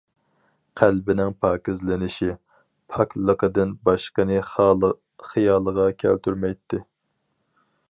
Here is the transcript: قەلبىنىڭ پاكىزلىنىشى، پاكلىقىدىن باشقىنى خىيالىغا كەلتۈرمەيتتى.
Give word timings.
قەلبىنىڭ 0.79 1.35
پاكىزلىنىشى، 1.45 2.29
پاكلىقىدىن 2.95 3.75
باشقىنى 3.89 4.41
خىيالىغا 5.27 5.89
كەلتۈرمەيتتى. 6.01 6.85